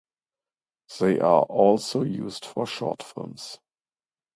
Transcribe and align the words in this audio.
They 0.99 1.19
are 1.19 1.43
also 1.43 2.01
used 2.01 2.43
for 2.43 2.65
short 2.65 3.03
films. 3.03 3.59